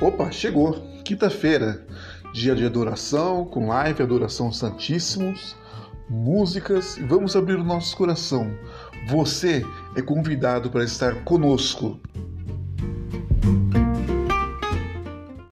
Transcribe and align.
Opa, 0.00 0.30
chegou! 0.30 0.80
Quinta-feira, 1.04 1.84
dia 2.32 2.54
de 2.54 2.64
adoração, 2.64 3.44
com 3.44 3.68
live 3.68 4.02
Adoração 4.02 4.50
Santíssimos, 4.50 5.54
músicas 6.08 6.96
e 6.96 7.02
vamos 7.02 7.36
abrir 7.36 7.56
o 7.56 7.64
nosso 7.64 7.94
coração. 7.98 8.50
Você 9.08 9.62
é 9.94 10.00
convidado 10.00 10.70
para 10.70 10.84
estar 10.84 11.22
conosco 11.24 12.00